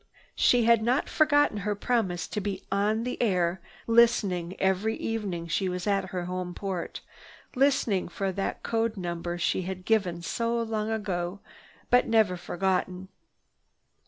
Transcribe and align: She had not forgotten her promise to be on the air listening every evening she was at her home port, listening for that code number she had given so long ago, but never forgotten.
She 0.33 0.63
had 0.63 0.81
not 0.81 1.07
forgotten 1.07 1.57
her 1.57 1.75
promise 1.75 2.27
to 2.29 2.41
be 2.41 2.63
on 2.71 3.03
the 3.03 3.21
air 3.21 3.61
listening 3.85 4.55
every 4.59 4.95
evening 4.95 5.47
she 5.47 5.69
was 5.69 5.85
at 5.85 6.05
her 6.05 6.25
home 6.25 6.55
port, 6.55 7.01
listening 7.55 8.07
for 8.09 8.31
that 8.31 8.63
code 8.63 8.97
number 8.97 9.37
she 9.37 9.61
had 9.61 9.85
given 9.85 10.23
so 10.23 10.59
long 10.59 10.89
ago, 10.89 11.39
but 11.91 12.07
never 12.07 12.35
forgotten. 12.35 13.09